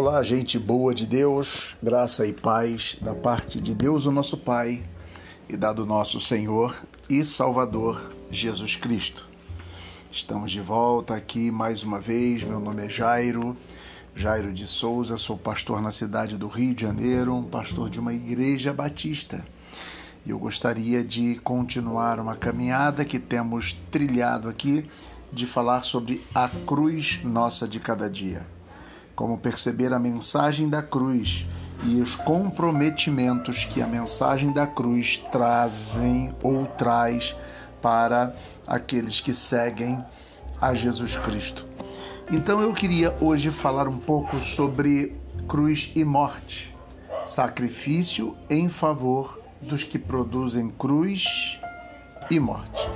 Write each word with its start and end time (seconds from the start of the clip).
Olá, 0.00 0.22
gente 0.22 0.58
boa 0.58 0.94
de 0.94 1.06
Deus, 1.06 1.76
graça 1.82 2.26
e 2.26 2.32
paz 2.32 2.96
da 3.02 3.14
parte 3.14 3.60
de 3.60 3.74
Deus, 3.74 4.06
o 4.06 4.10
nosso 4.10 4.38
Pai, 4.38 4.82
e 5.46 5.58
da 5.58 5.74
do 5.74 5.84
nosso 5.84 6.18
Senhor 6.18 6.74
e 7.06 7.22
Salvador 7.22 8.10
Jesus 8.30 8.76
Cristo. 8.76 9.28
Estamos 10.10 10.52
de 10.52 10.60
volta 10.62 11.14
aqui 11.14 11.50
mais 11.50 11.82
uma 11.82 12.00
vez. 12.00 12.42
Meu 12.42 12.58
nome 12.58 12.86
é 12.86 12.88
Jairo, 12.88 13.54
Jairo 14.16 14.54
de 14.54 14.66
Souza, 14.66 15.18
sou 15.18 15.36
pastor 15.36 15.82
na 15.82 15.92
cidade 15.92 16.38
do 16.38 16.48
Rio 16.48 16.74
de 16.74 16.80
Janeiro, 16.80 17.46
pastor 17.52 17.90
de 17.90 18.00
uma 18.00 18.14
igreja 18.14 18.72
batista. 18.72 19.44
E 20.24 20.30
eu 20.30 20.38
gostaria 20.38 21.04
de 21.04 21.34
continuar 21.44 22.18
uma 22.18 22.38
caminhada 22.38 23.04
que 23.04 23.18
temos 23.18 23.74
trilhado 23.90 24.48
aqui 24.48 24.82
de 25.30 25.44
falar 25.44 25.82
sobre 25.82 26.24
a 26.34 26.48
cruz 26.48 27.20
nossa 27.22 27.68
de 27.68 27.78
cada 27.78 28.08
dia 28.08 28.46
como 29.20 29.36
perceber 29.36 29.92
a 29.92 29.98
mensagem 29.98 30.66
da 30.66 30.80
cruz 30.80 31.46
e 31.84 32.00
os 32.00 32.14
comprometimentos 32.14 33.66
que 33.66 33.82
a 33.82 33.86
mensagem 33.86 34.50
da 34.50 34.66
cruz 34.66 35.18
trazem 35.30 36.34
ou 36.42 36.64
traz 36.64 37.36
para 37.82 38.34
aqueles 38.66 39.20
que 39.20 39.34
seguem 39.34 40.02
a 40.58 40.72
Jesus 40.74 41.18
Cristo. 41.18 41.66
Então 42.30 42.62
eu 42.62 42.72
queria 42.72 43.14
hoje 43.20 43.50
falar 43.50 43.86
um 43.88 43.98
pouco 43.98 44.40
sobre 44.40 45.14
cruz 45.46 45.92
e 45.94 46.02
morte, 46.02 46.74
sacrifício 47.26 48.34
em 48.48 48.70
favor 48.70 49.38
dos 49.60 49.84
que 49.84 49.98
produzem 49.98 50.70
cruz 50.70 51.60
e 52.30 52.40
morte. 52.40 52.88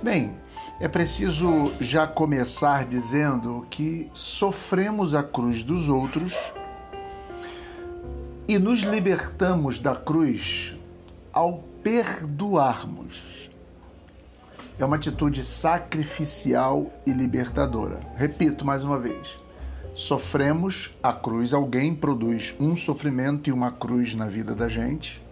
Bem, 0.00 0.36
é 0.82 0.88
preciso 0.88 1.72
já 1.80 2.08
começar 2.08 2.84
dizendo 2.84 3.64
que 3.70 4.10
sofremos 4.12 5.14
a 5.14 5.22
cruz 5.22 5.62
dos 5.62 5.88
outros 5.88 6.34
e 8.48 8.58
nos 8.58 8.80
libertamos 8.80 9.78
da 9.78 9.94
cruz 9.94 10.74
ao 11.32 11.62
perdoarmos. 11.84 13.48
É 14.76 14.84
uma 14.84 14.96
atitude 14.96 15.44
sacrificial 15.44 16.92
e 17.06 17.12
libertadora. 17.12 18.00
Repito 18.16 18.64
mais 18.64 18.82
uma 18.82 18.98
vez: 18.98 19.38
sofremos 19.94 20.98
a 21.00 21.12
cruz, 21.12 21.54
alguém 21.54 21.94
produz 21.94 22.56
um 22.58 22.74
sofrimento 22.74 23.48
e 23.48 23.52
uma 23.52 23.70
cruz 23.70 24.16
na 24.16 24.26
vida 24.26 24.52
da 24.52 24.68
gente, 24.68 25.22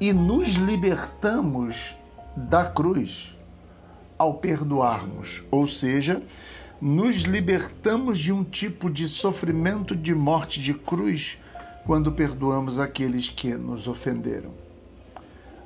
e 0.00 0.12
nos 0.12 0.50
libertamos 0.54 1.96
da 2.36 2.66
cruz 2.66 3.35
ao 4.18 4.34
perdoarmos, 4.34 5.42
ou 5.50 5.66
seja, 5.66 6.22
nos 6.80 7.22
libertamos 7.22 8.18
de 8.18 8.32
um 8.32 8.44
tipo 8.44 8.90
de 8.90 9.08
sofrimento 9.08 9.96
de 9.96 10.14
morte 10.14 10.60
de 10.60 10.74
cruz 10.74 11.38
quando 11.86 12.12
perdoamos 12.12 12.78
aqueles 12.78 13.28
que 13.28 13.54
nos 13.54 13.86
ofenderam. 13.86 14.52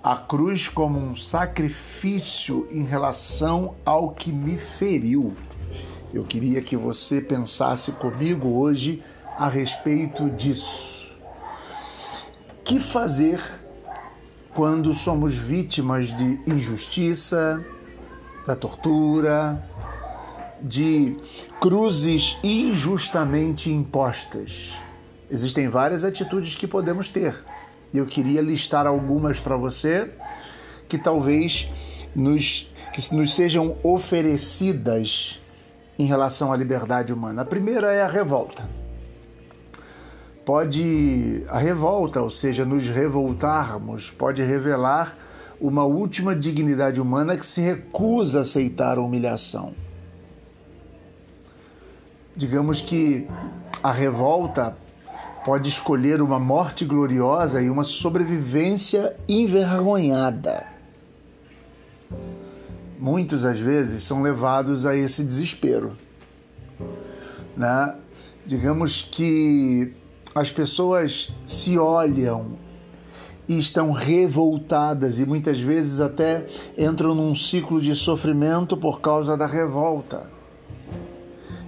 A 0.03 0.17
cruz 0.17 0.69
como 0.69 0.99
um 0.99 1.17
sacrifício 1.17 2.67
em 2.71 2.85
relação 2.85 3.75
ao 3.85 4.11
que 4.11 4.33
me 4.33 4.57
feriu. 4.57 5.35
Eu 6.13 6.25
queria 6.25 6.63
que 6.63 6.77
você 6.77 7.21
pensasse 7.21 7.93
comigo 7.93 8.49
hoje 8.49 9.03
a 9.37 9.49
respeito 9.49 10.31
disso. 10.31 11.17
Que 12.65 12.81
fazer 12.81 13.43
quando 14.55 14.93
somos 14.95 15.35
vítimas 15.35 16.09
de 16.09 16.41
injustiça, 16.47 17.65
da 18.51 18.57
tortura, 18.57 19.63
de 20.61 21.17
cruzes 21.61 22.37
injustamente 22.43 23.71
impostas. 23.71 24.73
Existem 25.31 25.69
várias 25.69 26.05
atitudes 26.05 26.57
que 26.57 26.67
podemos 26.67 27.09
ter. 27.09 27.35
Eu 27.95 28.07
queria 28.07 28.43
listar 28.43 28.87
algumas 28.87 29.39
para 29.39 29.57
você 29.57 30.11
que 30.89 30.99
talvez 30.99 31.69
nos, 32.15 32.73
que 32.93 33.15
nos 33.15 33.35
sejam 33.35 33.77
oferecidas 33.85 35.41
em 35.97 36.07
relação 36.07 36.53
à 36.53 36.57
liberdade 36.57 37.13
humana. 37.13 37.43
A 37.43 37.45
primeira 37.45 37.93
é 37.93 38.03
a 38.03 38.09
revolta. 38.09 38.69
Pode 40.45 41.45
a 41.49 41.59
revolta, 41.59 42.21
ou 42.21 42.31
seja, 42.31 42.65
nos 42.65 42.87
revoltarmos, 42.87 44.11
pode 44.11 44.43
revelar 44.43 45.17
uma 45.61 45.85
última 45.85 46.35
dignidade 46.35 47.01
humana 47.01 47.37
que 47.37 47.45
se 47.45 47.61
recusa 47.61 48.39
a 48.39 48.43
aceitar 48.43 48.97
a 48.97 49.03
humilhação. 49.03 49.75
Digamos 52.35 52.81
que 52.81 53.29
a 53.83 53.93
revolta 53.93 54.77
pode 55.45 55.69
escolher 55.69 56.23
uma 56.23 56.39
morte 56.39 56.85
gloriosa 56.85 57.61
e 57.61 57.69
uma 57.69 57.85
sobrevivência 57.85 59.17
envergonhada. 59.29 60.67
Muitos, 62.99 63.45
às 63.45 63.59
vezes, 63.59 64.05
são 64.05 64.23
levados 64.23 64.85
a 64.87 64.95
esse 64.95 65.25
desespero. 65.25 65.97
Né? 67.57 67.99
Digamos 68.47 69.03
que 69.03 69.95
as 70.35 70.51
pessoas 70.51 71.35
se 71.47 71.79
olham 71.79 72.59
e 73.51 73.59
estão 73.59 73.91
revoltadas 73.91 75.19
e 75.19 75.27
muitas 75.27 75.61
vezes 75.61 76.01
até 76.01 76.47
entram 76.79 77.17
num 77.17 77.35
ciclo 77.35 77.81
de 77.81 77.97
sofrimento 77.97 78.77
por 78.77 79.01
causa 79.01 79.37
da 79.37 79.45
revolta. 79.45 80.31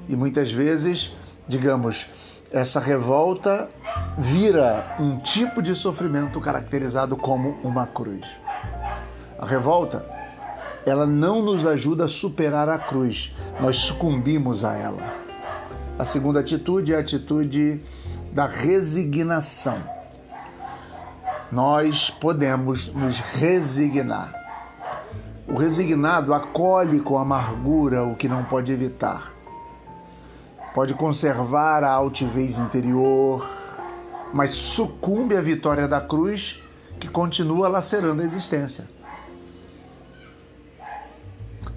E 0.09 0.15
muitas 0.15 0.53
vezes, 0.53 1.11
digamos, 1.49 2.07
essa 2.53 2.79
revolta 2.79 3.69
vira 4.17 4.95
um 5.01 5.19
tipo 5.19 5.61
de 5.61 5.75
sofrimento 5.75 6.41
caracterizado 6.41 7.17
como 7.17 7.59
uma 7.65 7.85
cruz. 7.85 8.29
A 9.37 9.45
revolta, 9.45 10.07
ela 10.87 11.05
não 11.05 11.43
nos 11.43 11.67
ajuda 11.67 12.05
a 12.05 12.09
superar 12.09 12.69
a 12.69 12.79
cruz, 12.79 13.35
nós 13.61 13.79
sucumbimos 13.79 14.65
a 14.65 14.73
ela. 14.75 15.17
A 15.99 16.05
segunda 16.05 16.39
atitude 16.39 16.93
é 16.93 16.97
a 16.97 17.01
atitude 17.01 17.83
da 18.33 18.47
resignação 18.47 19.83
nós 21.53 22.09
podemos 22.09 22.89
nos 22.95 23.21
resignar. 23.21 24.33
O 25.47 25.55
resignado 25.55 26.33
acolhe 26.33 26.99
com 26.99 27.19
amargura 27.19 28.05
o 28.05 28.17
que 28.17 28.27
não 28.27 28.43
pode 28.43 28.73
evitar. 28.73 29.35
Pode 30.75 30.95
conservar 30.95 31.85
a 31.85 31.91
altivez 31.91 32.59
interior, 32.59 33.47
mas 34.33 34.53
sucumbe 34.53 35.37
à 35.37 35.43
vitória 35.43 35.87
da 35.87 36.01
cruz 36.01 36.59
que 36.99 37.07
continua 37.07 37.69
lacerando 37.69 38.23
a 38.23 38.25
existência. 38.25 38.89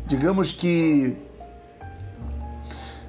Digamos 0.08 0.54
que 0.54 1.18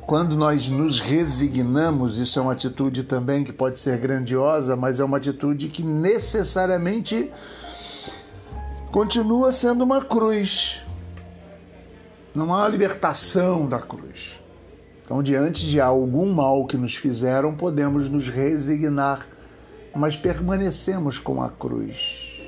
quando 0.07 0.37
nós 0.37 0.69
nos 0.69 1.01
resignamos, 1.01 2.17
isso 2.17 2.39
é 2.39 2.43
uma 2.43 2.53
atitude 2.53 3.03
também 3.03 3.43
que 3.43 3.53
pode 3.53 3.81
ser 3.81 3.99
grandiosa, 3.99 4.77
mas 4.77 5.01
é 5.01 5.05
uma 5.05 5.17
atitude 5.17 5.69
que 5.69 5.83
necessariamente 5.83 7.29
continua 8.93 9.51
sendo 9.51 9.83
uma 9.83 10.05
cruz. 10.05 10.81
Não 12.33 12.55
há 12.55 12.69
libertação 12.69 13.69
da 13.69 13.81
cruz. 13.81 14.39
Então, 15.05 15.21
diante 15.25 15.67
de 15.67 15.81
algum 15.81 16.33
mal 16.33 16.67
que 16.67 16.77
nos 16.77 16.95
fizeram, 16.95 17.57
podemos 17.57 18.09
nos 18.09 18.29
resignar, 18.29 19.27
mas 19.93 20.15
permanecemos 20.15 21.19
com 21.19 21.43
a 21.43 21.51
cruz. 21.51 22.41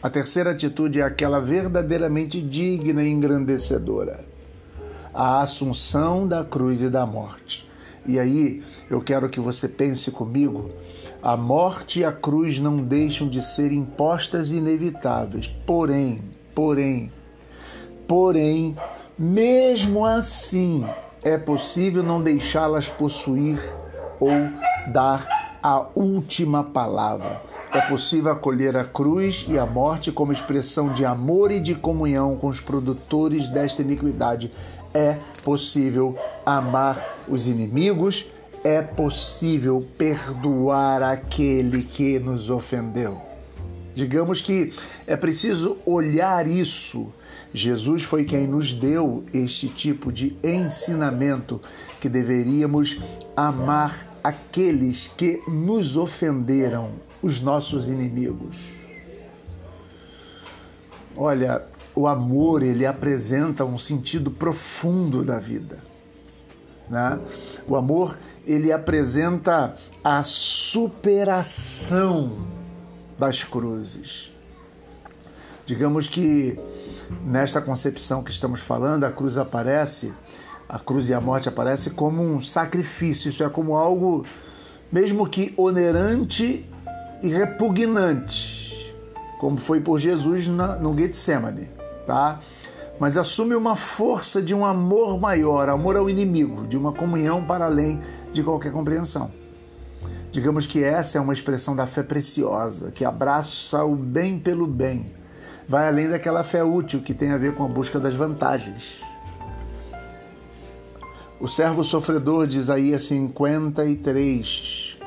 A 0.00 0.08
terceira 0.08 0.52
atitude 0.52 1.00
é 1.00 1.02
aquela 1.02 1.40
verdadeiramente 1.40 2.40
digna 2.40 3.02
e 3.02 3.08
engrandecedora 3.08 4.29
a 5.12 5.40
assunção 5.40 6.26
da 6.26 6.44
cruz 6.44 6.82
e 6.82 6.88
da 6.88 7.04
morte. 7.06 7.68
E 8.06 8.18
aí 8.18 8.62
eu 8.88 9.00
quero 9.00 9.28
que 9.28 9.40
você 9.40 9.68
pense 9.68 10.10
comigo: 10.10 10.70
a 11.22 11.36
morte 11.36 12.00
e 12.00 12.04
a 12.04 12.12
cruz 12.12 12.58
não 12.58 12.78
deixam 12.78 13.28
de 13.28 13.42
ser 13.42 13.72
impostas 13.72 14.50
e 14.50 14.56
inevitáveis. 14.56 15.46
Porém, 15.66 16.22
porém, 16.54 17.10
porém, 18.08 18.76
mesmo 19.18 20.04
assim, 20.04 20.84
é 21.22 21.36
possível 21.36 22.02
não 22.02 22.22
deixá-las 22.22 22.88
possuir 22.88 23.60
ou 24.18 24.30
dar 24.92 25.26
a 25.62 25.86
última 25.94 26.64
palavra. 26.64 27.42
É 27.72 27.80
possível 27.82 28.32
acolher 28.32 28.76
a 28.76 28.84
cruz 28.84 29.46
e 29.48 29.56
a 29.56 29.64
morte 29.64 30.10
como 30.10 30.32
expressão 30.32 30.92
de 30.92 31.04
amor 31.04 31.52
e 31.52 31.60
de 31.60 31.74
comunhão 31.74 32.36
com 32.36 32.48
os 32.48 32.60
produtores 32.60 33.46
desta 33.48 33.82
iniquidade 33.82 34.50
é 34.94 35.18
possível 35.42 36.18
amar 36.44 37.24
os 37.28 37.46
inimigos, 37.46 38.26
é 38.62 38.82
possível 38.82 39.86
perdoar 39.96 41.02
aquele 41.02 41.82
que 41.82 42.18
nos 42.18 42.50
ofendeu. 42.50 43.20
Digamos 43.94 44.40
que 44.40 44.72
é 45.06 45.16
preciso 45.16 45.78
olhar 45.84 46.46
isso. 46.46 47.12
Jesus 47.52 48.04
foi 48.04 48.24
quem 48.24 48.46
nos 48.46 48.72
deu 48.72 49.24
este 49.32 49.68
tipo 49.68 50.12
de 50.12 50.36
ensinamento 50.44 51.60
que 52.00 52.08
deveríamos 52.08 53.00
amar 53.36 54.06
aqueles 54.22 55.08
que 55.08 55.42
nos 55.48 55.96
ofenderam, 55.96 56.92
os 57.22 57.40
nossos 57.40 57.88
inimigos. 57.88 58.72
Olha, 61.16 61.62
o 62.00 62.06
amor 62.06 62.62
ele 62.62 62.86
apresenta 62.86 63.62
um 63.64 63.76
sentido 63.76 64.30
profundo 64.30 65.22
da 65.22 65.38
vida. 65.38 65.82
Né? 66.88 67.20
O 67.68 67.76
amor 67.76 68.18
ele 68.46 68.72
apresenta 68.72 69.76
a 70.02 70.22
superação 70.22 71.66
das 73.18 73.44
cruzes. 73.44 74.32
Digamos 75.66 76.06
que 76.06 76.58
nesta 77.24 77.60
concepção 77.60 78.24
que 78.24 78.30
estamos 78.30 78.60
falando, 78.60 79.04
a 79.04 79.12
cruz 79.12 79.36
aparece, 79.36 80.14
a 80.68 80.78
cruz 80.78 81.10
e 81.10 81.14
a 81.14 81.20
morte 81.20 81.48
aparece 81.48 81.90
como 81.90 82.22
um 82.22 82.40
sacrifício, 82.40 83.28
isso 83.28 83.44
é 83.44 83.50
como 83.50 83.76
algo 83.76 84.24
mesmo 84.90 85.28
que 85.28 85.52
onerante 85.56 86.66
e 87.22 87.28
repugnante, 87.28 88.96
como 89.38 89.58
foi 89.58 89.80
por 89.80 90.00
Jesus 90.00 90.48
no 90.48 90.96
Getsemane, 90.96 91.68
tá? 92.10 92.40
Mas 92.98 93.16
assume 93.16 93.54
uma 93.54 93.76
força 93.76 94.42
de 94.42 94.52
um 94.52 94.64
amor 94.64 95.18
maior, 95.20 95.68
amor 95.68 95.96
ao 95.96 96.10
inimigo, 96.10 96.66
de 96.66 96.76
uma 96.76 96.92
comunhão 96.92 97.44
para 97.44 97.66
além 97.66 98.00
de 98.32 98.42
qualquer 98.42 98.72
compreensão. 98.72 99.30
Digamos 100.32 100.66
que 100.66 100.82
essa 100.82 101.18
é 101.18 101.20
uma 101.20 101.32
expressão 101.32 101.76
da 101.76 101.86
fé 101.86 102.02
preciosa, 102.02 102.90
que 102.90 103.04
abraça 103.04 103.84
o 103.84 103.94
bem 103.94 104.40
pelo 104.40 104.66
bem. 104.66 105.14
Vai 105.68 105.86
além 105.86 106.08
daquela 106.08 106.42
fé 106.42 106.64
útil 106.64 107.00
que 107.00 107.14
tem 107.14 107.30
a 107.30 107.38
ver 107.38 107.54
com 107.54 107.64
a 107.64 107.68
busca 107.68 108.00
das 108.00 108.14
vantagens. 108.14 109.00
O 111.40 111.46
servo 111.46 111.84
sofredor 111.84 112.48
de 112.48 112.58
Isaías 112.58 113.04
53. 113.04 114.98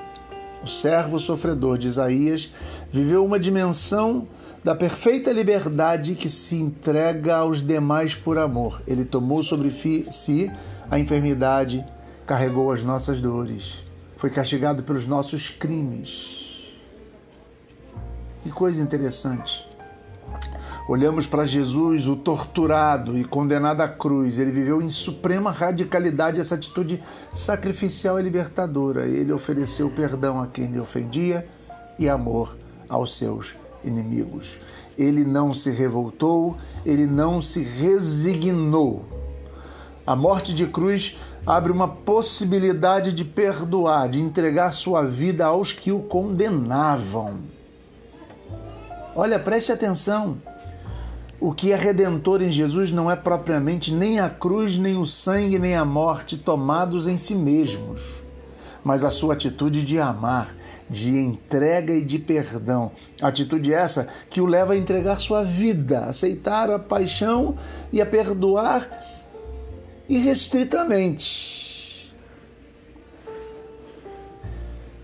O 0.63 0.67
servo 0.67 1.19
sofredor 1.19 1.77
de 1.77 1.87
Isaías 1.87 2.51
viveu 2.89 3.25
uma 3.25 3.37
dimensão 3.37 4.25
da 4.63 4.75
perfeita 4.75 5.31
liberdade 5.31 6.15
que 6.15 6.29
se 6.29 6.55
entrega 6.55 7.35
aos 7.35 7.61
demais 7.61 8.15
por 8.15 8.37
amor. 8.37 8.81
Ele 8.87 9.05
tomou 9.05 9.43
sobre 9.43 9.69
si 10.11 10.51
a 10.89 10.97
enfermidade, 10.99 11.85
carregou 12.25 12.71
as 12.71 12.83
nossas 12.83 13.19
dores 13.19 13.83
foi 14.23 14.29
castigado 14.29 14.83
pelos 14.83 15.05
nossos 15.05 15.49
crimes. 15.49 16.71
Que 18.41 18.49
coisa 18.49 18.81
interessante. 18.81 19.67
Olhamos 20.87 21.27
para 21.27 21.43
Jesus, 21.43 22.07
o 22.07 22.15
torturado 22.15 23.17
e 23.17 23.25
condenado 23.25 23.81
à 23.81 23.87
cruz. 23.89 24.39
Ele 24.39 24.49
viveu 24.49 24.81
em 24.81 24.89
suprema 24.89 25.51
radicalidade 25.51 26.39
essa 26.39 26.55
atitude 26.55 27.03
sacrificial 27.33 28.17
e 28.17 28.23
libertadora. 28.23 29.05
Ele 29.05 29.33
ofereceu 29.33 29.89
perdão 29.89 30.41
a 30.41 30.47
quem 30.47 30.67
lhe 30.67 30.79
ofendia 30.79 31.45
e 31.99 32.07
amor 32.07 32.55
aos 32.87 33.17
seus 33.17 33.61
inimigos. 33.83 34.59
Ele 34.97 35.23
não 35.23 35.53
se 35.53 35.71
revoltou, 35.71 36.57
ele 36.85 37.05
não 37.05 37.41
se 37.41 37.63
resignou. 37.63 39.05
A 40.05 40.15
morte 40.15 40.53
de 40.53 40.67
cruz 40.67 41.17
abre 41.45 41.71
uma 41.71 41.87
possibilidade 41.87 43.11
de 43.11 43.25
perdoar, 43.25 44.09
de 44.09 44.19
entregar 44.19 44.73
sua 44.73 45.03
vida 45.03 45.45
aos 45.45 45.71
que 45.71 45.91
o 45.91 45.99
condenavam. 45.99 47.39
Olha, 49.15 49.37
preste 49.37 49.71
atenção. 49.71 50.37
O 51.39 51.53
que 51.53 51.71
é 51.73 51.75
redentor 51.75 52.41
em 52.41 52.49
Jesus 52.49 52.91
não 52.91 53.11
é 53.11 53.15
propriamente 53.15 53.93
nem 53.93 54.19
a 54.19 54.29
cruz, 54.29 54.77
nem 54.77 54.97
o 54.97 55.05
sangue, 55.05 55.59
nem 55.59 55.75
a 55.75 55.83
morte 55.83 56.37
tomados 56.37 57.05
em 57.05 57.17
si 57.17 57.35
mesmos, 57.35 58.22
mas 58.83 59.03
a 59.03 59.11
sua 59.11 59.33
atitude 59.33 59.83
de 59.83 59.99
amar, 59.99 60.55
de 60.89 61.17
entrega 61.17 61.93
e 61.93 62.03
de 62.03 62.19
perdão. 62.19 62.91
Atitude 63.21 63.73
essa 63.73 64.07
que 64.29 64.41
o 64.41 64.45
leva 64.45 64.73
a 64.73 64.77
entregar 64.77 65.19
sua 65.19 65.43
vida, 65.43 65.99
a 65.99 66.09
aceitar 66.09 66.69
a 66.69 66.77
paixão 66.77 67.55
e 67.91 68.01
a 68.01 68.05
perdoar 68.05 68.89
irrestritamente. 70.09 72.13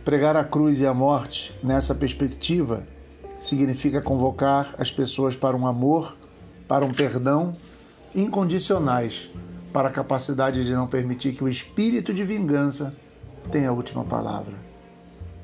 Pregar 0.03 0.35
a 0.35 0.43
cruz 0.43 0.79
e 0.79 0.87
a 0.87 0.93
morte 0.93 1.55
nessa 1.63 1.95
perspectiva 1.95 2.85
significa 3.39 4.01
convocar 4.01 4.75
as 4.77 4.91
pessoas 4.91 5.35
para 5.35 5.55
um 5.55 5.65
amor, 5.65 6.17
para 6.67 6.83
um 6.83 6.91
perdão 6.91 7.55
incondicionais, 8.13 9.29
para 9.71 9.87
a 9.87 9.91
capacidade 9.91 10.65
de 10.65 10.73
não 10.73 10.87
permitir 10.87 11.33
que 11.33 11.43
o 11.43 11.47
espírito 11.47 12.13
de 12.13 12.23
vingança 12.23 12.93
tenha 13.51 13.69
a 13.69 13.73
última 13.73 14.03
palavra. 14.03 14.53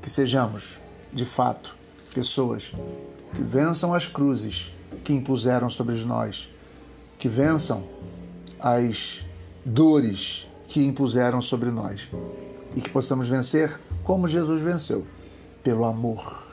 Que 0.01 0.09
sejamos, 0.09 0.77
de 1.11 1.25
fato, 1.25 1.75
pessoas 2.13 2.71
que 3.33 3.41
vençam 3.41 3.93
as 3.93 4.07
cruzes 4.07 4.71
que 5.03 5.13
impuseram 5.13 5.69
sobre 5.69 5.95
nós, 6.03 6.49
que 7.17 7.27
vençam 7.27 7.83
as 8.59 9.23
dores 9.65 10.47
que 10.67 10.83
impuseram 10.83 11.41
sobre 11.41 11.71
nós 11.71 12.07
e 12.75 12.81
que 12.81 12.89
possamos 12.89 13.27
vencer 13.27 13.79
como 14.03 14.27
Jesus 14.27 14.61
venceu, 14.61 15.05
pelo 15.63 15.85
amor. 15.85 16.43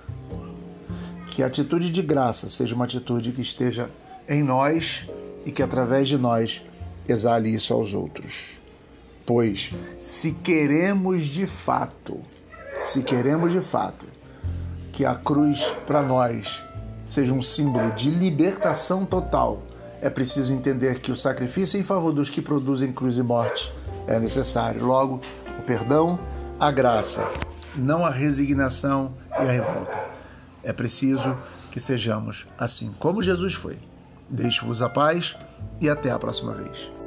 Que 1.29 1.43
a 1.43 1.47
atitude 1.47 1.91
de 1.91 2.03
graça 2.03 2.49
seja 2.49 2.75
uma 2.75 2.85
atitude 2.85 3.33
que 3.33 3.43
esteja 3.43 3.91
em 4.29 4.43
nós 4.43 5.07
e 5.45 5.51
que 5.51 5.63
através 5.63 6.09
de 6.09 6.19
nós 6.19 6.63
exale 7.09 7.55
isso 7.55 7.73
aos 7.73 7.95
outros. 7.95 8.62
Pois, 9.25 9.73
se 9.99 10.33
queremos 10.33 11.25
de 11.25 11.47
fato, 11.47 12.21
se 12.83 13.03
queremos 13.03 13.53
de 13.53 13.61
fato 13.61 14.07
que 14.93 15.05
a 15.05 15.15
cruz 15.15 15.73
para 15.87 16.03
nós 16.03 16.63
seja 17.07 17.33
um 17.33 17.41
símbolo 17.41 17.93
de 17.93 18.11
libertação 18.11 19.05
total, 19.05 19.63
é 20.01 20.11
preciso 20.11 20.53
entender 20.53 20.99
que 20.99 21.13
o 21.13 21.17
sacrifício 21.17 21.79
em 21.79 21.85
favor 21.85 22.13
dos 22.13 22.29
que 22.29 22.43
produzem 22.43 22.93
cruz 22.93 23.17
e 23.17 23.23
morte 23.23 23.73
é 24.09 24.19
necessário. 24.19 24.85
Logo, 24.85 25.21
o 25.59 25.63
perdão, 25.63 26.19
a 26.59 26.73
graça, 26.73 27.25
não 27.77 28.05
a 28.05 28.11
resignação 28.11 29.15
e 29.31 29.43
a 29.43 29.53
revolta. 29.53 30.05
É 30.65 30.73
preciso 30.73 31.37
que 31.71 31.79
sejamos 31.79 32.47
assim 32.59 32.93
como 32.99 33.23
Jesus 33.23 33.55
foi. 33.55 33.79
Deixo-vos 34.29 34.83
a 34.83 34.89
paz 34.89 35.37
e 35.81 35.89
até 35.89 36.11
a 36.11 36.19
próxima 36.19 36.53
vez. 36.55 37.02